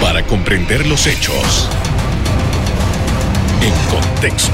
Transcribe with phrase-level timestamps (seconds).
[0.00, 1.68] Para comprender los hechos
[3.60, 4.52] en contexto.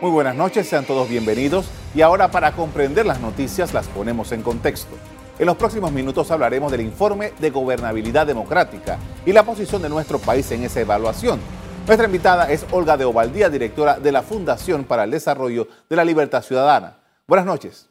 [0.00, 1.70] Muy buenas noches, sean todos bienvenidos.
[1.94, 4.94] Y ahora para comprender las noticias las ponemos en contexto.
[5.38, 10.18] En los próximos minutos hablaremos del informe de gobernabilidad democrática y la posición de nuestro
[10.18, 11.40] país en esa evaluación.
[11.86, 16.04] Nuestra invitada es Olga de Ovaldía, directora de la Fundación para el Desarrollo de la
[16.04, 16.98] Libertad Ciudadana.
[17.28, 17.88] Buenas noches.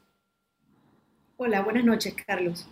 [1.38, 2.68] Hola, buenas noches, Carlos.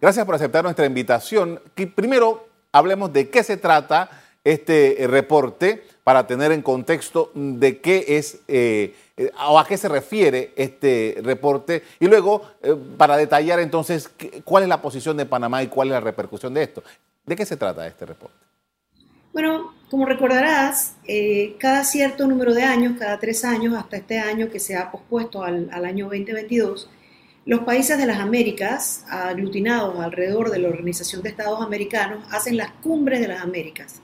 [0.00, 1.60] Gracias por aceptar nuestra invitación.
[1.94, 4.08] Primero, hablemos de qué se trata
[4.44, 9.76] este eh, reporte para tener en contexto de qué es eh, eh, o a qué
[9.76, 12.42] se refiere este reporte y luego
[12.96, 14.10] para detallar entonces
[14.44, 16.82] cuál es la posición de Panamá y cuál es la repercusión de esto.
[17.26, 18.36] ¿De qué se trata este reporte?
[19.34, 20.94] Bueno, como recordarás,
[21.58, 25.42] cada cierto número de años, cada tres años, hasta este año que se ha pospuesto
[25.42, 26.88] al, al año 2022,
[27.48, 32.72] los países de las Américas, aglutinados alrededor de la Organización de Estados Americanos, hacen las
[32.72, 34.02] cumbres de las Américas.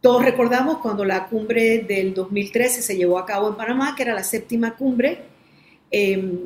[0.00, 4.14] Todos recordamos cuando la cumbre del 2013 se llevó a cabo en Panamá, que era
[4.14, 5.24] la séptima cumbre,
[5.90, 6.38] em,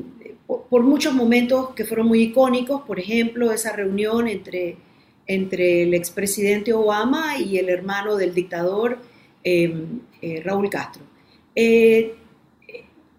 [0.47, 4.79] por, muchos momentos que fueron muy icónicos, por ejemplo, esa reunión entre,
[5.27, 8.97] entre el expresidente Obama y el hermano del dictador
[9.45, 11.03] em, eh, Raúl Castro.
[11.55, 12.15] Eh,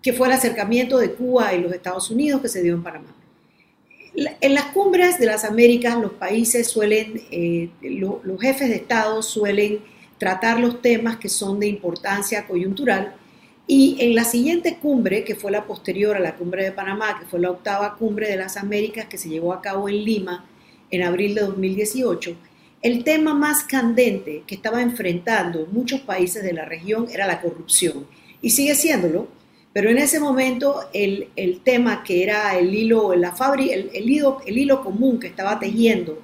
[0.02, 3.16] que fue el acercamiento de Cuba y los Estados Unidos que se dio en Panamá.
[4.14, 9.80] En las cumbres de las Américas los países suelen, eh, los jefes de Estado suelen
[10.18, 13.16] tratar los temas que son de importancia coyuntural
[13.68, 17.26] y en la siguiente cumbre, que fue la posterior a la cumbre de Panamá, que
[17.26, 20.46] fue la octava cumbre de las Américas que se llevó a cabo en Lima
[20.90, 22.36] en abril de 2018,
[22.82, 28.08] el tema más candente que estaba enfrentando muchos países de la región era la corrupción
[28.42, 29.28] y sigue siéndolo
[29.74, 31.30] pero en ese momento el,
[31.64, 36.20] tema que era el hilo, la fábrica, el, hilo, el hilo común que estaba tejiendo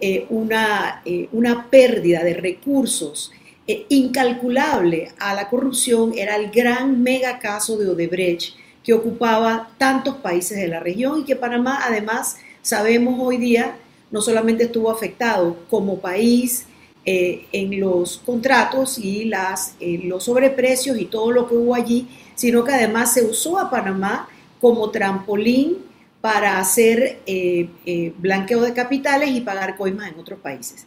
[0.00, 3.32] eh, una, eh, una pérdida de recursos
[3.66, 10.16] eh, incalculable a la corrupción era el gran mega caso de Odebrecht que ocupaba tantos
[10.16, 13.76] países de la región y que Panamá además sabemos hoy día
[14.10, 16.67] no solamente estuvo afectado como país
[17.10, 22.72] en los contratos y las, los sobreprecios y todo lo que hubo allí, sino que
[22.72, 24.28] además se usó a Panamá
[24.60, 25.88] como trampolín
[26.20, 30.86] para hacer eh, eh, blanqueo de capitales y pagar coimas en otros países.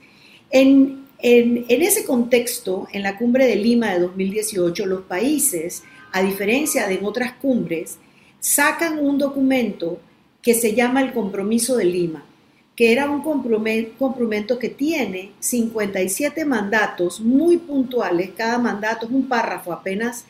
[0.50, 6.96] En, ese contexto, en la cumbre de Lima de 2018, los países, a diferencia de
[6.96, 7.98] en otras cumbres,
[8.40, 10.00] sacan un documento
[10.42, 12.26] que se llama el Compromiso de Lima,
[12.82, 19.72] que era un compromiso que tiene 57 mandatos muy puntuales, cada mandato es un párrafo
[19.72, 20.26] apenas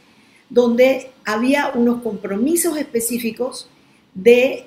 [0.49, 3.69] donde había unos compromisos específicos
[4.13, 4.65] de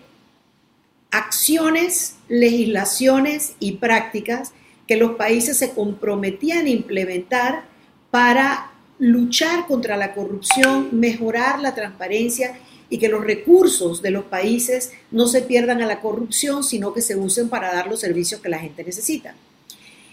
[1.11, 4.55] acciones, legislaciones y prácticas
[4.87, 7.65] que los países se comprometían a implementar
[8.11, 12.57] para luchar contra la corrupción, mejorar la transparencia
[12.91, 17.03] y que los recursos de los países no se pierdan a la corrupción, sino que
[17.03, 19.35] se usen para dar los servicios que la gente necesita.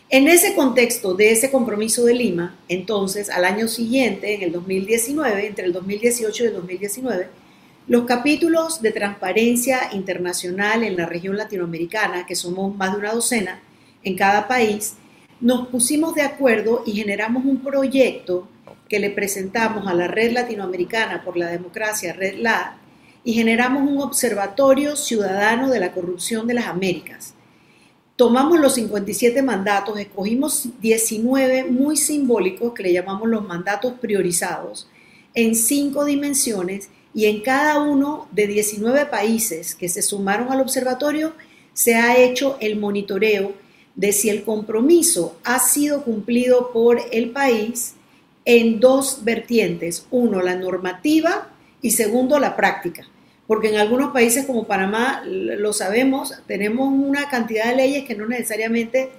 [0.09, 5.47] En ese contexto de ese compromiso de Lima, entonces, al año siguiente, en el 2019,
[5.47, 7.27] entre el 2018 y el 2019,
[7.87, 13.61] los capítulos de transparencia internacional en la región latinoamericana, que somos más de una docena
[14.03, 14.95] en cada país,
[15.39, 18.47] nos pusimos de acuerdo y generamos un proyecto
[18.91, 22.73] que le presentamos a la Red Latinoamericana por la Democracia, Red LAD,
[23.23, 27.33] y generamos un observatorio ciudadano de la corrupción de las Américas.
[28.17, 34.89] Tomamos los 57 mandatos, escogimos 19 muy simbólicos que le llamamos los mandatos priorizados
[35.35, 41.31] en cinco dimensiones y en cada uno de 19 países que se sumaron al observatorio
[41.71, 43.53] se ha hecho el monitoreo
[43.95, 47.95] de si el compromiso ha sido cumplido por el país
[48.45, 50.05] en dos vertientes.
[50.11, 51.49] Uno, la normativa
[51.81, 53.07] y segundo, la práctica
[53.51, 58.25] porque en algunos países como Panamá, lo sabemos, tenemos una cantidad de leyes que no
[58.25, 59.09] necesariamente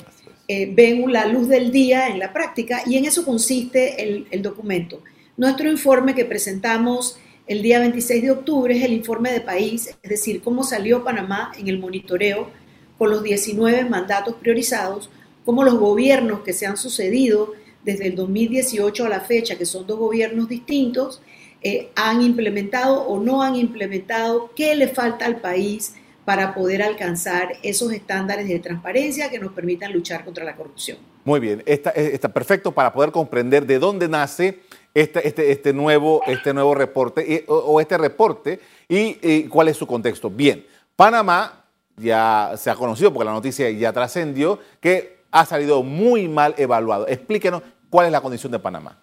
[0.49, 4.41] eh, ven la luz del día en la práctica y en eso consiste el, el
[4.41, 5.03] documento.
[5.37, 10.09] Nuestro informe que presentamos el día 26 de octubre es el informe de país, es
[10.09, 12.49] decir, cómo salió Panamá en el monitoreo
[12.97, 15.11] con los 19 mandatos priorizados,
[15.45, 17.53] cómo los gobiernos que se han sucedido
[17.85, 21.21] desde el 2018 a la fecha, que son dos gobiernos distintos,
[21.63, 25.95] eh, han implementado o no han implementado, qué le falta al país
[26.25, 30.99] para poder alcanzar esos estándares de transparencia que nos permitan luchar contra la corrupción.
[31.25, 34.61] Muy bien, está, eh, está perfecto para poder comprender de dónde nace
[34.95, 40.29] este, este, este nuevo, este nuevo reporte o, este reporte y, cuál es su contexto.
[40.29, 41.65] Bien, Panamá
[41.97, 47.09] ya se ha conocido, porque la noticia ya trascendió, que ha salido muy mal evaluado.
[47.09, 47.63] Explíquenos
[47.93, 48.99] cuál es la condición de Panamá.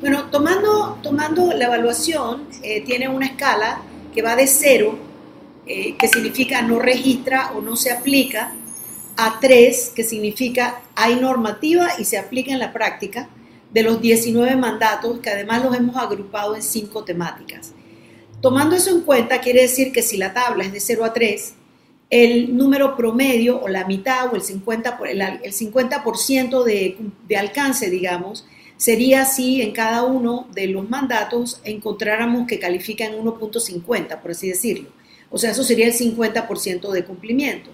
[0.00, 3.80] Bueno, tomando, tomando la evaluación, eh, tiene una escala
[4.12, 4.98] que va de cero,
[5.66, 8.52] eh, que significa no registra o no se aplica,
[9.16, 13.28] a tres, que significa hay normativa y se aplica en la práctica,
[13.70, 17.72] de los 19 mandatos, que además los hemos agrupado en cinco temáticas.
[18.40, 21.54] Tomando eso en cuenta, quiere decir que si la tabla es de 0 a 3,
[22.10, 26.02] el número promedio o la mitad o el 50%, el 50
[26.64, 26.96] de,
[27.28, 33.14] de alcance, digamos, sería si en cada uno de los mandatos encontráramos que califica en
[33.14, 34.90] 1.50, por así decirlo.
[35.30, 37.70] O sea, eso sería el 50% de cumplimiento.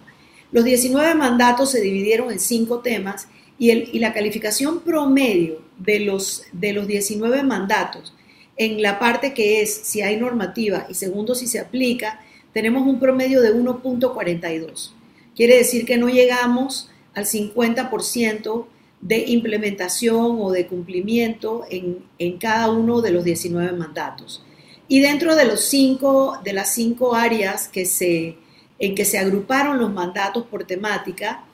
[0.51, 6.01] Los 19 mandatos se dividieron en cinco temas y, el, y la calificación promedio de
[6.01, 8.15] los, de los 19 mandatos
[8.57, 12.21] en la parte que es si hay normativa y segundo si se aplica,
[12.53, 14.93] tenemos un promedio de 1.42.
[15.35, 18.67] Quiere decir que no llegamos al 50%
[19.01, 24.45] de implementación o de cumplimiento en, cada uno de los 19 mandatos.
[24.89, 28.37] Y dentro de, los cinco, de las cinco áreas que se,
[28.79, 31.45] en que se agruparon los mandatos por temática,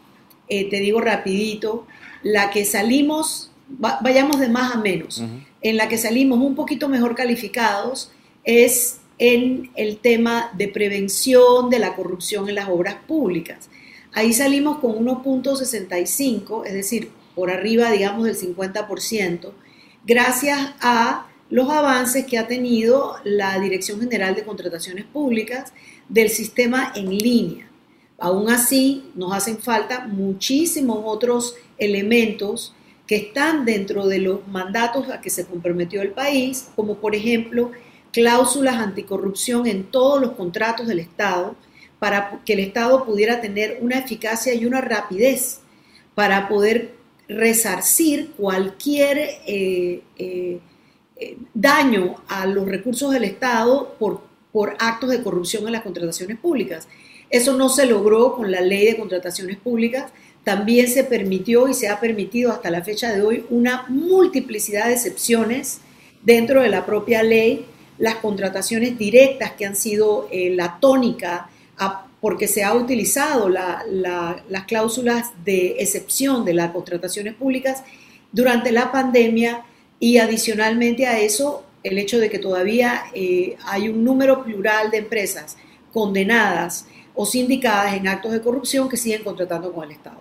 [0.48, 1.86] eh, te digo rapidito,
[2.22, 5.22] la que salimos, vayamos de más a menos,
[5.62, 8.10] en la que salimos un poquito mejor calificados
[8.44, 13.68] es en el tema de prevención de la corrupción en las obras públicas.
[14.12, 19.52] Ahí salimos con 1.65, es decir, por arriba, digamos, del 50%,
[20.04, 25.72] gracias a los avances que ha tenido la Dirección General de Contrataciones Públicas
[26.08, 27.70] del sistema en línea.
[28.18, 32.74] Aún así, nos hacen falta muchísimos otros elementos
[33.06, 37.70] que están dentro de los mandatos a que se comprometió el país, como por ejemplo
[38.18, 41.54] cláusulas anticorrupción en todos los contratos del Estado,
[42.00, 45.60] para que el Estado pudiera tener una eficacia y una rapidez
[46.16, 46.94] para poder
[47.28, 50.58] resarcir cualquier eh, eh,
[51.16, 56.38] eh, daño a los recursos del Estado por, por actos de corrupción en las contrataciones
[56.38, 56.88] públicas.
[57.30, 60.10] Eso no se logró con la ley de contrataciones públicas,
[60.42, 64.94] también se permitió y se ha permitido hasta la fecha de hoy una multiplicidad de
[64.94, 65.82] excepciones
[66.24, 67.64] dentro de la propia ley,
[67.98, 71.50] las contrataciones directas que han sido eh, la tónica
[72.20, 77.84] porque se ha utilizado las cláusulas de excepción de las contrataciones públicas
[78.32, 79.64] durante la pandemia
[80.00, 84.98] y adicionalmente a eso el hecho de que todavía eh, hay un número plural de
[84.98, 85.56] empresas
[85.92, 90.20] condenadas o sindicadas en actos de corrupción que siguen contratando con el Estado.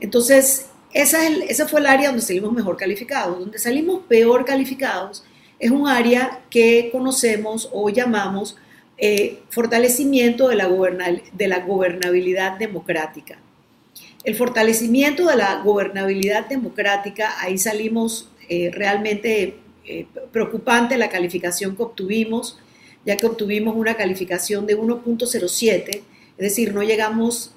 [0.00, 3.38] Entonces, esa, es esa fue el área donde salimos mejor calificados.
[3.38, 5.24] Donde salimos peor calificados
[5.62, 8.56] es un área que conocemos o llamamos
[8.98, 10.68] eh, fortalecimiento de la,
[11.32, 13.38] de la gobernabilidad democrática.
[14.24, 19.54] El fortalecimiento de la gobernabilidad democrática, ahí salimos eh, realmente
[19.86, 22.58] eh, preocupante la calificación que obtuvimos,
[23.06, 26.02] ya que obtuvimos una calificación de 1.07, es
[26.36, 27.54] decir, no llegamos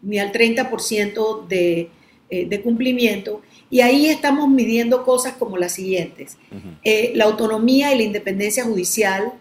[0.00, 1.90] ni al 30% de,
[2.30, 3.42] eh, de cumplimiento.
[3.70, 6.36] Y ahí estamos midiendo cosas como las siguientes.
[6.84, 9.32] Eh, la autonomía y la independencia judicial,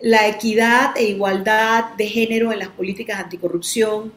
[0.00, 4.12] la equidad e igualdad de género en las políticas anticorrupción,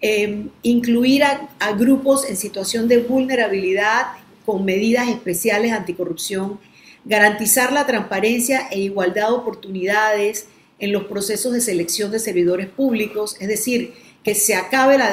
[0.00, 4.08] em, incluir a, a, grupos en situación de vulnerabilidad
[4.44, 6.58] con medidas especiales anticorrupción,
[7.04, 10.48] garantizar la transparencia e igualdad de oportunidades
[10.80, 13.94] en los procesos de selección de servidores públicos, es decir,
[14.24, 15.12] que se acabe la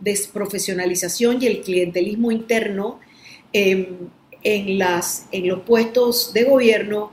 [0.00, 3.00] desprofesionalización y el clientelismo interno
[3.52, 3.86] em,
[4.42, 7.10] en, las, en los puestos de gobierno,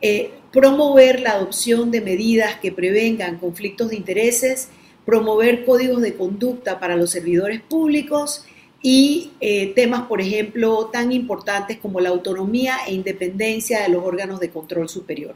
[0.00, 4.68] eh, promover la adopción de medidas que prevengan conflictos de intereses,
[5.04, 8.44] promover códigos de conducta para los servidores públicos
[8.82, 14.40] y eh, temas, por ejemplo, tan importantes como la autonomía e independencia de los órganos
[14.40, 15.34] de control superior.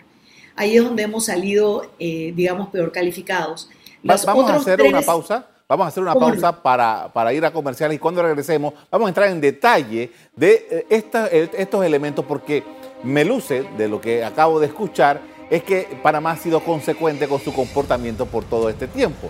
[0.57, 3.71] Ahí es donde hemos salido, eh, digamos, peor calificados
[4.03, 5.47] vamos a hacer una pausa.
[5.71, 9.11] Vamos a hacer una pausa para, para, ir a comerciales y cuando regresemos vamos a
[9.11, 12.65] entrar en detalle de eh, estos elementos porque
[13.05, 17.39] me luce de lo que acabo de escuchar es que Panamá ha sido consecuente con
[17.41, 19.29] su comportamiento por todo este tiempo.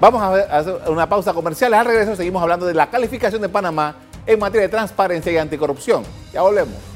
[0.00, 1.74] Vamos a hacer una pausa comercial.
[1.74, 6.04] Al regreso seguimos hablando de la calificación de Panamá en materia de transparencia y anticorrupción.
[6.32, 6.95] Ya volvemos.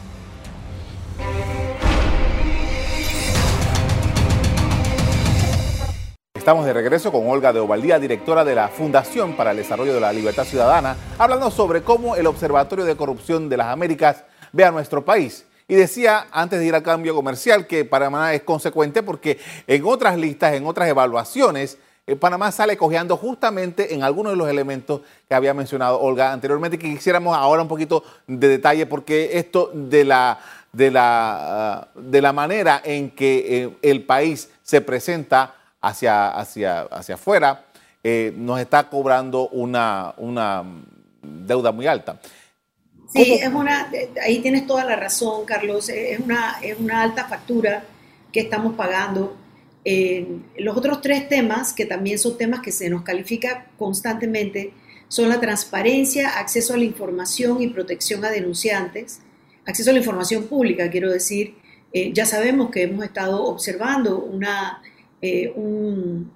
[6.50, 10.00] Estamos de regreso con Olga de Ovaldía, directora de la Fundación para el Desarrollo de
[10.00, 14.72] la Libertad Ciudadana, hablando sobre cómo el Observatorio de Corrupción de las Américas ve a
[14.72, 15.46] nuestro país.
[15.68, 19.38] Y decía antes de ir al cambio comercial que Panamá es consecuente porque
[19.68, 24.48] en otras listas, en otras evaluaciones, eh, Panamá sale cojeando justamente en algunos de los
[24.48, 29.70] elementos que había mencionado Olga anteriormente, que quisiéramos ahora un poquito de detalle, porque esto
[29.72, 30.40] de la,
[30.72, 36.82] de la, ah, de la manera en que eh, el país se presenta hacia, hacia,
[36.82, 37.66] hacia afuera,
[38.02, 40.64] eh, nos está cobrando una, una
[41.22, 42.20] deuda muy alta.
[43.12, 43.90] Sí, es una,
[44.22, 47.84] ahí tienes toda la razón, Carlos, es una, es una alta factura
[48.32, 49.36] que estamos pagando.
[50.58, 54.72] los otros tres temas, que también son temas que se nos califica constantemente,
[55.10, 59.20] son la transparencia, acceso a la información y protección a denunciantes,
[59.66, 61.56] acceso a la información pública, quiero decir.
[61.92, 64.80] Eh, ya sabemos que hemos estado observando una,
[65.22, 66.30] eh, un,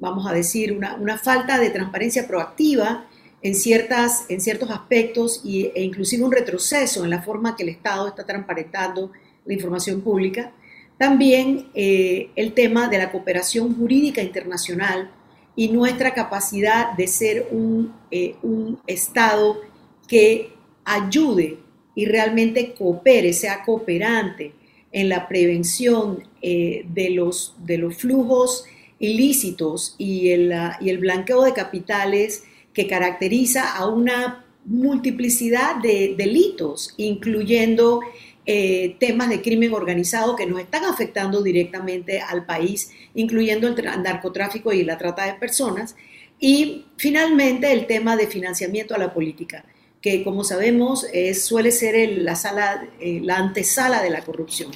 [0.00, 3.06] vamos a decir, una, una, falta de transparencia proactiva
[3.42, 7.68] en, ciertas, en ciertos aspectos y, e inclusive un retroceso en la forma que el
[7.68, 9.12] Estado está transparentando
[9.44, 10.52] la información pública.
[10.98, 15.10] También eh, el tema de la cooperación jurídica internacional
[15.54, 19.60] y nuestra capacidad de ser un, eh, un Estado
[20.08, 20.52] que
[20.84, 21.58] ayude
[21.94, 24.54] y realmente coopere, sea cooperante
[24.92, 28.64] en la prevención eh, de, los, de los flujos
[28.98, 36.94] ilícitos y el, y el blanqueo de capitales que caracteriza a una multiplicidad de delitos,
[36.96, 38.00] incluyendo
[38.44, 44.72] eh, temas de crimen organizado que nos están afectando directamente al país, incluyendo el narcotráfico
[44.72, 45.96] y la trata de personas.
[46.38, 49.64] Y finalmente el tema de financiamiento a la política,
[50.02, 54.70] que como sabemos es, suele ser la, sala, eh, la antesala de la corrupción.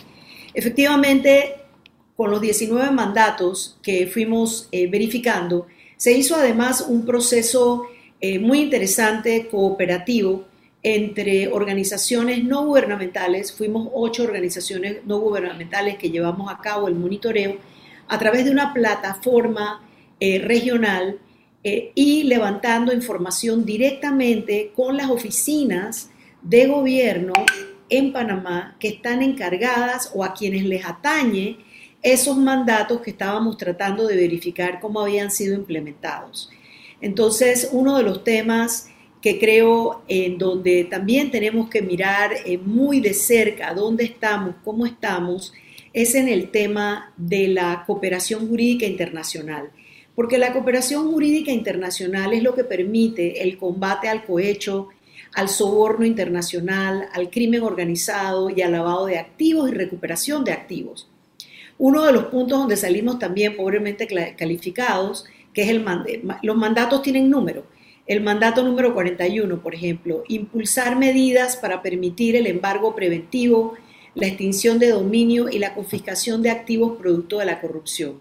[0.54, 1.56] Efectivamente,
[2.16, 5.66] con los 19 mandatos que fuimos eh, verificando,
[5.99, 7.87] se hizo además un proceso
[8.40, 10.47] muy interesante, cooperativo,
[10.88, 17.56] entre organizaciones no gubernamentales, fuimos ocho organizaciones no gubernamentales que llevamos a cabo el monitoreo
[18.06, 19.83] a través de una plataforma
[20.21, 21.18] eh, regional
[21.68, 27.32] eh, y levantando información directamente con las oficinas de gobierno
[27.88, 31.56] en Panamá que están encargadas o a quienes les atañe
[32.02, 36.50] esos mandatos que estábamos tratando de verificar cómo habían sido implementados.
[37.00, 38.88] Entonces, uno de los temas
[39.20, 44.87] que creo en donde también tenemos que mirar eh, muy de cerca dónde estamos, cómo
[44.87, 45.52] estamos,
[45.92, 49.73] es en el tema de la cooperación jurídica internacional.
[50.16, 54.88] Porque la cooperación jurídica internacional es lo que permite el combate al cohecho,
[55.32, 61.08] al soborno internacional, al crimen organizado y al lavado de activos y recuperación de activos.
[61.78, 65.85] Uno de los puntos donde salimos también pobremente calificados, que es el
[66.42, 67.64] los mandatos tienen número
[68.06, 73.75] el mandato número 41, por ejemplo, impulsar medidas para permitir el embargo preventivo,
[74.14, 78.20] la extinción de dominio y la confiscación de activos producto de la corrupción.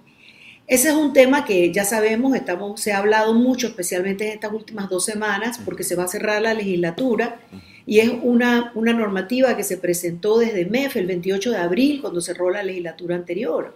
[0.67, 4.51] Ese es un tema que ya sabemos, estamos, se ha hablado mucho, especialmente en estas
[4.51, 7.39] últimas dos semanas, porque se va a cerrar la legislatura
[7.85, 12.19] y es una, una normativa que se presentó desde MEF el 28 de abril, cuando
[12.19, 13.75] cerró la legislatura anterior.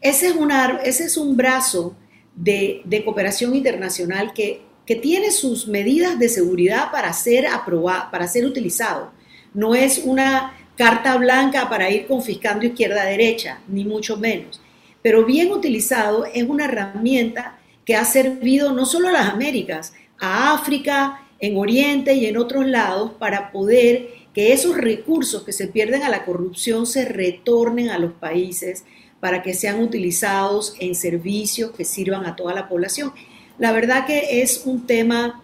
[0.00, 1.94] Ese es, una, ese es un brazo
[2.34, 8.26] de, de cooperación internacional que que tiene sus medidas de seguridad para ser aprobado, para
[8.26, 9.12] ser utilizado.
[9.52, 14.62] No es una carta blanca para ir confiscando izquierda-derecha, ni mucho menos.
[15.02, 20.52] Pero bien utilizado es una herramienta que ha servido no solo a las Américas, a
[20.52, 26.02] África, en Oriente y en otros lados para poder que esos recursos que se pierden
[26.02, 28.84] a la corrupción se retornen a los países
[29.20, 33.12] para que sean utilizados en servicios que sirvan a toda la población.
[33.58, 35.42] La verdad que es un tema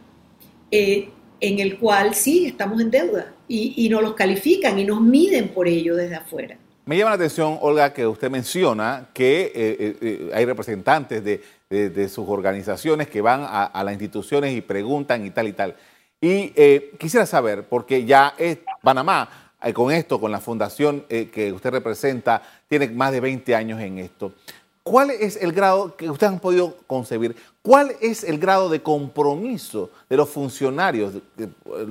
[0.70, 1.08] eh,
[1.40, 5.48] en el cual sí estamos en deuda y, y nos los califican y nos miden
[5.48, 6.58] por ello desde afuera.
[6.86, 12.28] Me llama la atención, Olga, que usted menciona que eh, eh, hay representantes de, sus
[12.28, 15.76] organizaciones que van a, las instituciones y preguntan y tal y tal.
[16.20, 16.50] Y
[16.98, 19.28] quisiera saber, porque ya es Panamá,
[19.72, 24.32] con esto, con la fundación que usted representa, tiene más de 20 años en esto.
[24.84, 27.34] ¿Cuál es el grado que ustedes han podido concebir?
[27.62, 31.14] ¿Cuál es el grado de compromiso de los funcionarios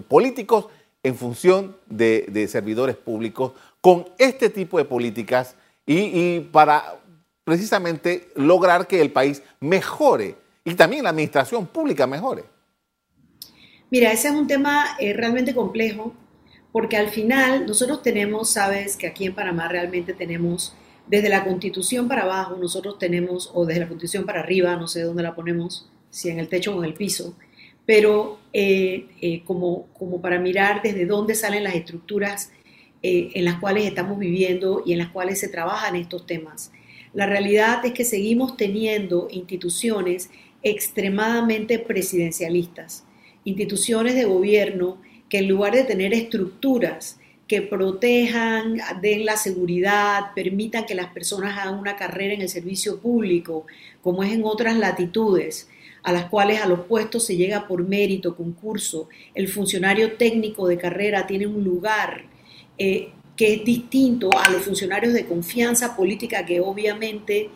[0.08, 0.68] políticos
[1.04, 3.52] en función de, servidores públicos
[3.84, 7.02] con este tipo de políticas y, para
[7.44, 12.46] precisamente lograr que el país mejore y también la administración pública mejore?
[13.92, 16.14] Mira, ese es un tema eh, realmente complejo
[16.72, 20.74] porque al final nosotros tenemos, sabes que aquí en Panamá realmente tenemos
[21.06, 25.02] desde la constitución para abajo nosotros tenemos, o desde la constitución para arriba, no sé
[25.02, 27.36] dónde la ponemos, si en el techo o en el piso,
[27.86, 32.54] pero eh, eh, como, como para mirar desde dónde salen las estructuras
[33.04, 36.72] eh, en las cuales estamos viviendo y en las cuales se trabajan estos temas.
[37.14, 40.30] La realidad es que seguimos teniendo instituciones
[40.64, 43.04] extremadamente presidencialistas,
[43.44, 50.86] instituciones de gobierno que en lugar de tener estructuras que protejan, den la seguridad, permitan
[50.86, 53.66] que las personas hagan una carrera en el servicio público,
[54.02, 55.68] como es en otras latitudes,
[56.04, 60.78] a las cuales a los puestos se llega por mérito, concurso, el funcionario técnico de
[60.78, 62.32] carrera tiene un lugar
[62.78, 67.50] eh, que es distinto a los funcionarios de confianza política que obviamente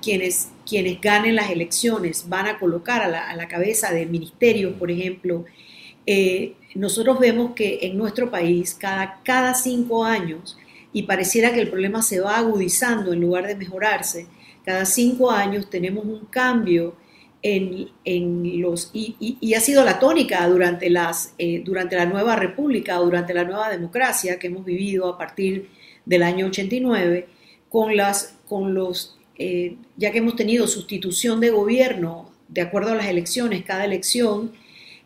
[0.00, 5.44] quienes, quienes ganen las elecciones van a colocar a la, cabeza de ministerios, por ejemplo.
[6.06, 10.58] Eh, nosotros vemos que en nuestro país cada, cada cinco años,
[10.92, 14.26] y pareciera que el problema se va agudizando en lugar de mejorarse,
[14.64, 16.94] cada cinco años tenemos un cambio
[17.42, 17.92] y,
[19.54, 24.38] ha sido la tónica durante, las, eh, durante la nueva república, durante la nueva democracia
[24.38, 25.68] que hemos vivido a partir
[26.04, 27.28] del año 89,
[27.68, 32.96] con, las, con los, eh, ya que hemos tenido sustitución de gobierno de acuerdo a
[32.96, 34.52] las elecciones, cada elección,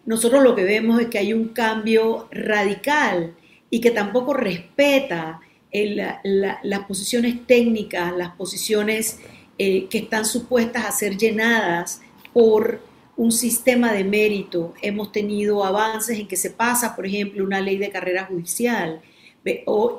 [0.07, 3.35] nosotros lo que vemos es que hay un cambio radical
[3.71, 5.41] y que tampoco respeta
[5.73, 9.19] las posiciones técnicas, las posiciones
[9.59, 12.81] eh, que están supuestas a ser llenadas por
[13.17, 14.75] un sistema de mérito.
[14.83, 19.01] Hemos tenido avances en que se pasa, por ejemplo, una ley de carrera judicial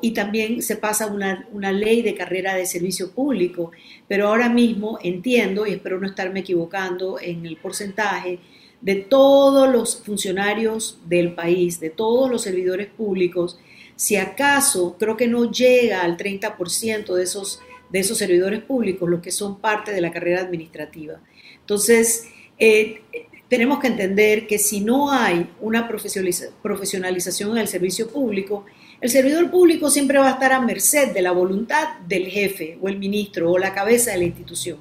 [0.01, 3.71] y también se pasa una, una ley de carrera de servicio público.
[4.07, 8.39] Pero ahora mismo entiendo, y espero no estarme equivocando en el porcentaje,
[8.81, 13.57] de todos los funcionarios del país, de todos los servidores públicos,
[13.95, 19.21] si acaso creo que no llega al 30% de esos, de esos servidores públicos los
[19.21, 21.21] que son parte de la carrera administrativa.
[21.63, 22.25] Entonces,
[22.59, 23.01] eh,
[23.47, 28.65] tenemos que entender que si no hay una profesionalización en el servicio público,
[28.99, 32.87] el servidor público siempre va a estar a merced de la voluntad del jefe o
[32.87, 34.79] el ministro o la cabeza de la institución.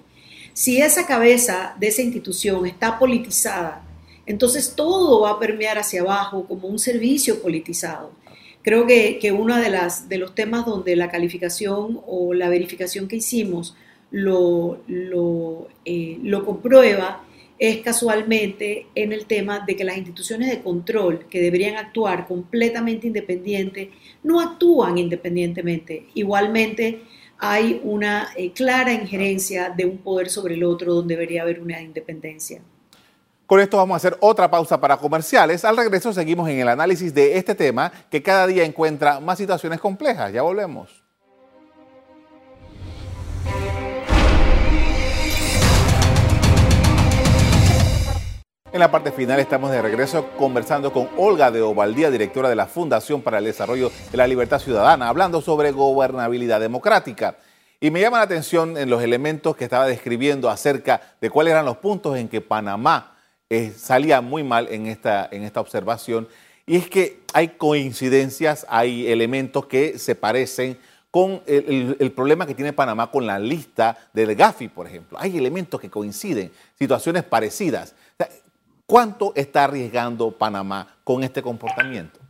[0.53, 3.85] Si esa cabeza de esa institución está politizada,
[4.27, 8.13] entonces todo va a permear hacia abajo como un servicio politizado.
[8.63, 13.17] Creo que, uno de, las, de los temas donde la calificación o la verificación que
[13.17, 13.75] hicimos
[14.13, 17.25] lo, lo, eh, lo comprueba
[17.59, 23.07] es casualmente en el tema de que las instituciones de control que deberían actuar completamente
[23.07, 23.91] independiente
[24.23, 26.07] no actúan independientemente.
[26.15, 27.03] Igualmente
[27.39, 31.81] hay una eh, clara injerencia de un poder sobre el otro donde debería haber una
[31.81, 32.63] independencia.
[33.47, 35.65] Con esto vamos a hacer otra pausa para comerciales.
[35.65, 39.79] Al regreso seguimos en el análisis de este tema que cada día encuentra más situaciones
[39.79, 40.33] complejas.
[40.33, 41.01] Ya volvemos.
[48.73, 52.67] En la parte final estamos de regreso conversando con Olga de Ovaldía, directora de la
[52.67, 57.37] Fundación para el Desarrollo de la Libertad Ciudadana, hablando sobre gobernabilidad democrática.
[57.80, 61.67] Y me llama la atención en los elementos que estaba describiendo acerca de cuáles eran
[61.67, 63.19] los puntos en que Panamá
[63.50, 66.26] eh, salía muy mal en esta, en esta observación.
[66.65, 70.78] Y es que hay coincidencias, hay elementos que se parecen
[71.11, 75.19] con el, problema que tiene Panamá con la lista del GAFI, por ejemplo.
[75.21, 77.95] Hay elementos que coinciden, situaciones parecidas.
[78.93, 82.21] ¿Cuánto está arriesgando Panamá con este comportamiento?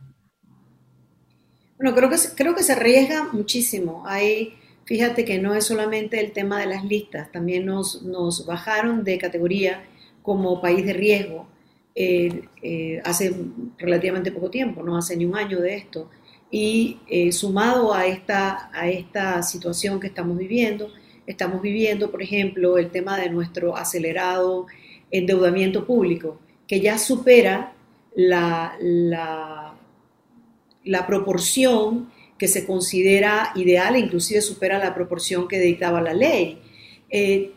[1.75, 4.03] Bueno, creo que, creo que se arriesga muchísimo.
[4.05, 4.53] Ahí,
[4.85, 9.17] fíjate que no es solamente el tema de las listas, también nos, nos bajaron de
[9.17, 9.83] categoría
[10.21, 11.47] como país de riesgo
[11.95, 13.35] eh, eh, hace
[13.77, 16.09] relativamente poco tiempo, no hace ni un año de esto.
[16.49, 20.93] Y eh, sumado a esta, a esta situación que estamos viviendo,
[21.27, 24.67] estamos viviendo, por ejemplo, el tema de nuestro acelerado
[25.11, 27.73] endeudamiento público que ya supera
[28.15, 29.75] la, la,
[31.07, 36.59] proporción que se considera ideal e inclusive supera la proporción que dictaba la ley.
[37.09, 37.51] Eh,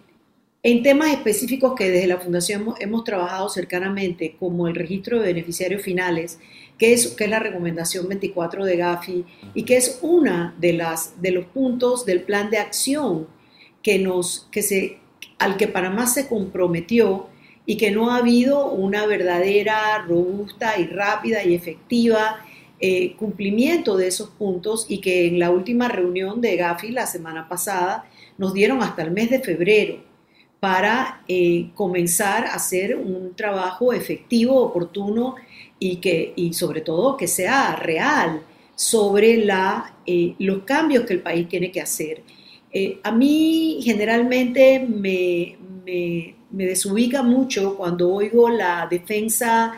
[0.63, 5.81] en temas específicos que desde la Fundación hemos, trabajado cercanamente, como el registro de beneficiarios
[5.81, 6.41] finales,
[6.77, 11.23] que es, que es la recomendación 24 de Gafi y que es una de, las,
[11.23, 13.29] de los puntos del plan de acción
[13.81, 14.99] que nos, que se,
[15.39, 17.29] al que Panamá se comprometió
[17.67, 22.39] y que no ha habido una verdadera, robusta y rápida y efectiva
[22.79, 27.49] eh, cumplimiento de esos puntos y que en la última reunión de Gafi la semana
[27.49, 28.05] pasada
[28.37, 30.05] nos dieron hasta el mes de febrero
[30.61, 35.37] para eh, comenzar a hacer un trabajo efectivo, oportuno
[35.79, 38.43] y, que, y sobre todo que sea real
[38.75, 42.23] sobre la, eh, los cambios que el país tiene que hacer.
[43.03, 49.75] a mí generalmente me, me me desubica mucho cuando oigo la defensa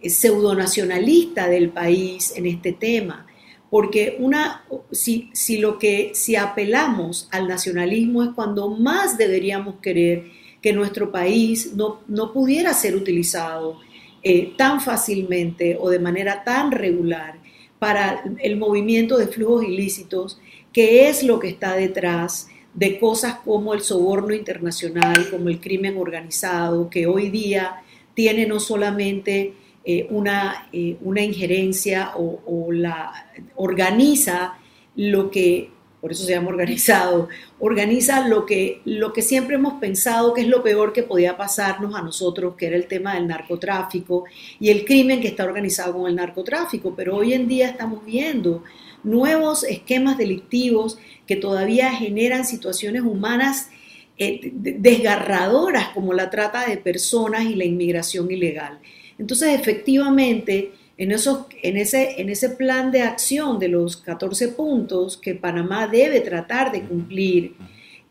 [0.00, 3.26] eh, pseudonacionalista del país en este tema,
[3.68, 10.24] porque una, si, si, lo que, si apelamos al nacionalismo es cuando más deberíamos querer
[10.62, 13.78] que nuestro país no, no pudiera ser utilizado
[14.22, 17.34] eh, tan fácilmente o de manera tan regular
[17.78, 20.40] para el movimiento de flujos ilícitos,
[20.72, 25.96] que es lo que está detrás de cosas como el soborno internacional, como el crimen
[25.98, 27.82] organizado, que hoy día
[28.14, 29.54] tiene no solamente
[29.84, 34.54] eh, una, eh, una, injerencia o, la organiza
[34.94, 40.34] lo que, por eso se llama organizado, organiza lo que, lo que siempre hemos pensado
[40.34, 44.24] que es lo peor que podía pasarnos a nosotros, que era el tema del narcotráfico
[44.60, 46.94] y el crimen que está organizado con el narcotráfico.
[46.94, 48.62] Pero hoy en día estamos viendo
[49.04, 53.70] nuevos esquemas delictivos que todavía generan situaciones humanas
[54.18, 58.78] eh, desgarradoras como la trata de personas y la inmigración ilegal.
[59.18, 65.16] Entonces, efectivamente, en, esos, en, ese, en ese plan de acción de los 14 puntos
[65.16, 67.54] que Panamá debe tratar de cumplir,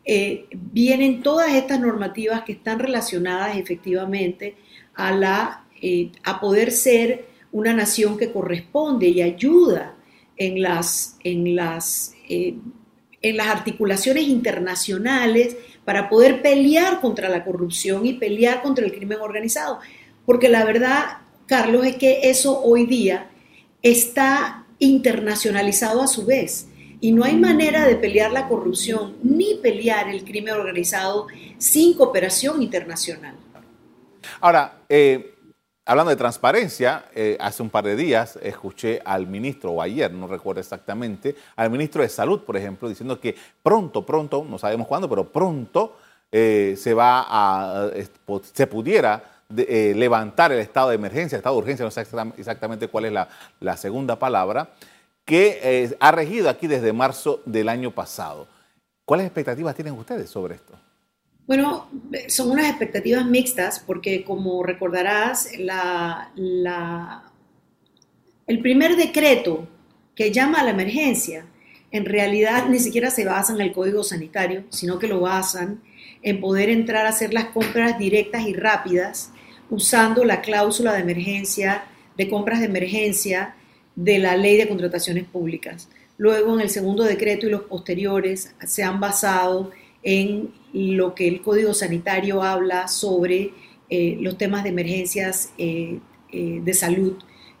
[0.04, 4.56] eh, vienen todas estas normativas que están relacionadas efectivamente
[4.94, 9.94] a, la, eh, a poder ser una nación que corresponde y ayuda
[10.46, 12.54] en las, en las, eh,
[13.20, 19.18] en las articulaciones internacionales para poder pelear contra la corrupción y pelear contra el crimen
[19.20, 19.78] organizado.
[20.26, 23.30] Porque la verdad, Carlos, es que eso hoy día
[23.82, 26.68] está internacionalizado a su vez.
[27.00, 31.26] Y no hay manera de pelear la corrupción ni pelear el crimen organizado
[31.58, 33.36] sin cooperación internacional.
[34.40, 35.34] Ahora, eh,
[35.84, 40.26] hablando de transparencia, eh, hace un par de días escuché al ministro, o ayer, no
[40.26, 45.08] recuerdo exactamente, al ministro de Salud, por ejemplo, diciendo que pronto, pronto, no sabemos cuándo,
[45.08, 45.96] pero pronto
[46.30, 47.90] eh, se va a,
[48.54, 49.22] se pudiera
[49.54, 52.06] eh, levantar el estado de emergencia, estado de urgencia, no sé
[52.38, 53.12] exactamente cuál es
[53.60, 54.70] la, segunda palabra,
[55.26, 58.46] que eh, ha regido aquí desde marzo del año pasado.
[59.04, 60.72] ¿Cuáles expectativas tienen ustedes sobre esto?
[61.46, 61.88] Bueno,
[62.28, 65.48] son unas expectativas mixtas porque como recordarás,
[68.46, 69.68] el primer decreto
[70.14, 71.46] que llama a la emergencia
[71.90, 75.82] en realidad ni siquiera se basa en el código sanitario, sino que lo basan
[76.22, 79.30] en poder entrar a hacer las compras directas y rápidas
[79.68, 81.84] usando la cláusula de emergencia,
[82.16, 83.56] de compras de emergencia
[83.94, 85.88] de la ley de contrataciones públicas.
[86.16, 89.70] Luego, en el segundo decreto y los posteriores se han basado
[90.02, 93.52] en lo que el Código Sanitario habla sobre
[93.90, 95.98] eh, los temas de emergencias eh,
[96.32, 97.14] eh, de salud,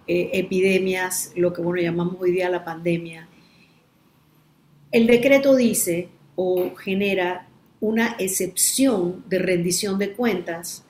[0.04, 3.28] epidemias, lo que bueno llamamos hoy día la pandemia.
[4.90, 7.48] El decreto dice o genera
[7.80, 10.84] una excepción de rendición de cuentas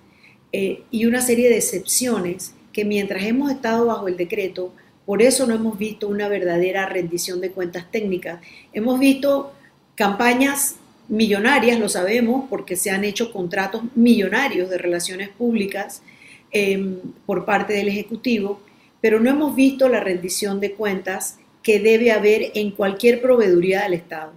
[0.52, 4.74] eh, y una serie de excepciones que mientras hemos estado bajo el decreto,
[5.06, 8.40] por eso no hemos visto una verdadera rendición de cuentas técnicas.
[8.74, 9.52] Hemos visto
[9.94, 10.76] campañas
[11.08, 16.02] millonarias, lo sabemos, porque se han hecho contratos millonarios de relaciones públicas
[16.50, 18.60] em, por parte del Ejecutivo,
[19.00, 23.94] pero no hemos visto la rendición de cuentas que debe haber en cualquier proveeduría del
[23.94, 24.32] Estado.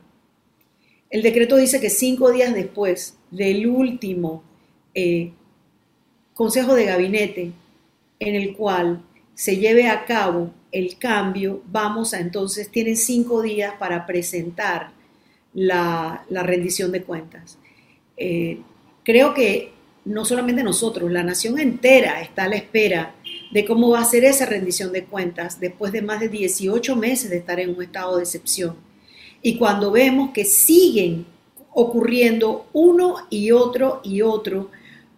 [1.09, 4.43] El decreto dice que cinco días después del último
[4.93, 5.31] eh,
[6.33, 7.51] consejo de gabinete
[8.19, 9.01] en el cual
[9.33, 14.94] se lleve a cabo el cambio, vamos a entonces, tienen cinco días para presentar
[15.55, 17.57] la, rendición de cuentas.
[18.17, 18.59] Eh,
[19.03, 19.71] creo que
[20.03, 23.15] no solamente nosotros, la nación entera está a la espera
[23.51, 27.31] de cómo va a ser esa rendición de cuentas después de más de 18 meses
[27.31, 28.75] de estar en un estado de excepción.
[29.41, 31.25] Y cuando vemos que siguen
[31.73, 34.69] ocurriendo uno y otro y otro,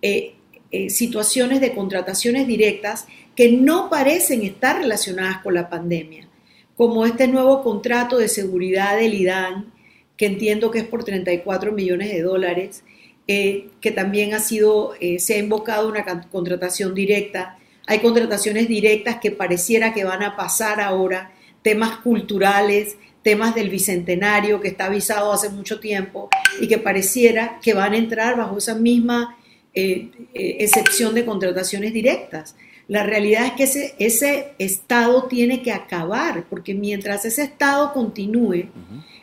[0.02, 0.36] eh,
[0.71, 6.28] eh, situaciones de contrataciones directas que no parecen estar relacionadas con la pandemia,
[6.76, 9.71] como este nuevo contrato de seguridad del IDAN,
[10.17, 12.84] que entiendo que es por 34 millones de dólares,
[13.27, 17.58] eh, que también ha sido, eh, se ha invocado una contratación directa.
[17.86, 24.62] Hay contrataciones directas que pareciera que van a pasar ahora, temas culturales, temas del bicentenario
[24.62, 26.30] que está avisado hace mucho tiempo
[26.62, 29.38] y que pareciera que van a entrar bajo esa misma
[29.73, 32.56] eh, eh, excepción de contrataciones directas.
[32.88, 38.69] La realidad es que ese, ese Estado tiene que acabar, porque mientras ese Estado continúe,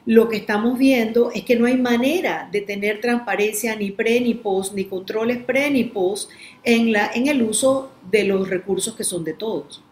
[0.07, 4.35] lo que estamos viendo es que no hay manera de tener transparencia ni pre ni
[4.35, 6.31] post, ni controles pre ni post
[6.63, 9.83] en, la, en el uso de los recursos que son de todos.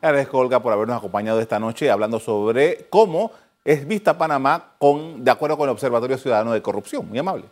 [0.00, 3.32] Agradezco, Olga, por habernos acompañado esta noche hablando sobre cómo
[3.64, 7.06] es vista Panamá con, de acuerdo con el Observatorio Ciudadano de Corrupción.
[7.06, 7.44] Muy amable.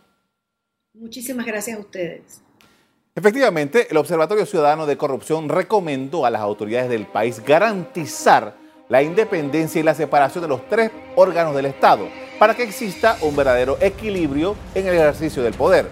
[0.93, 2.41] Muchísimas gracias a ustedes.
[3.15, 8.55] Efectivamente, el Observatorio Ciudadano de Corrupción recomendó a las autoridades del país garantizar
[8.89, 12.07] la independencia y la separación de los tres órganos del Estado,
[12.39, 15.87] para que exista un verdadero equilibrio en el ejercicio del poder.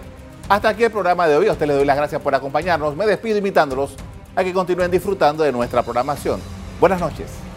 [0.48, 1.46] Hasta aquí el programa de hoy.
[1.46, 2.96] A ustedes les doy las gracias por acompañarnos.
[2.96, 3.94] Me despido invitándolos
[4.34, 6.40] a que continúen disfrutando de nuestra programación.
[6.80, 7.47] Buenas noches.